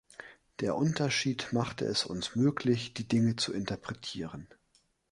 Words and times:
Der 0.61 0.75
Unterschied 0.77 1.53
macht 1.53 1.83
es 1.83 2.05
uns 2.07 2.35
möglich, 2.35 2.95
die 2.95 3.07
Dinge 3.07 3.35
zu 3.35 3.53
interpretieren. 3.53 4.47